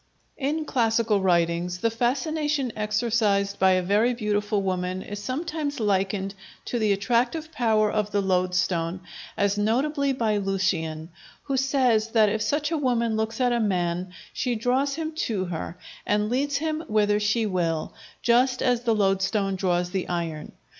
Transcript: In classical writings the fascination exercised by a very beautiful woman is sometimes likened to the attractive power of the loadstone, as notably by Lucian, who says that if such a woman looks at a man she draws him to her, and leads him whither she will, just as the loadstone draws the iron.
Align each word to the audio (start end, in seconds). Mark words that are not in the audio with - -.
In 0.39 0.65
classical 0.65 1.21
writings 1.21 1.77
the 1.77 1.91
fascination 1.91 2.71
exercised 2.75 3.59
by 3.59 3.73
a 3.73 3.83
very 3.83 4.15
beautiful 4.15 4.63
woman 4.63 5.03
is 5.03 5.21
sometimes 5.23 5.79
likened 5.79 6.33
to 6.65 6.79
the 6.79 6.91
attractive 6.91 7.51
power 7.51 7.91
of 7.91 8.09
the 8.09 8.19
loadstone, 8.19 9.01
as 9.37 9.59
notably 9.59 10.11
by 10.11 10.37
Lucian, 10.37 11.09
who 11.43 11.55
says 11.55 12.07
that 12.13 12.29
if 12.29 12.41
such 12.41 12.71
a 12.71 12.79
woman 12.79 13.15
looks 13.15 13.39
at 13.39 13.51
a 13.53 13.59
man 13.59 14.11
she 14.33 14.55
draws 14.55 14.95
him 14.95 15.11
to 15.27 15.45
her, 15.45 15.77
and 16.03 16.31
leads 16.31 16.57
him 16.57 16.83
whither 16.87 17.19
she 17.19 17.45
will, 17.45 17.93
just 18.23 18.63
as 18.63 18.81
the 18.81 18.95
loadstone 18.95 19.55
draws 19.55 19.91
the 19.91 20.09
iron. 20.09 20.53